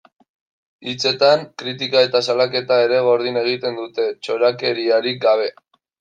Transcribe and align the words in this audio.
Hitzetan, 0.91 1.41
kritika 1.61 2.01
eta 2.05 2.21
salaketa 2.27 2.79
ere 2.85 3.01
gordin 3.07 3.37
egiten 3.41 3.77
dute, 3.81 4.07
txorakeriarik 4.23 5.21
gabe. 5.27 5.47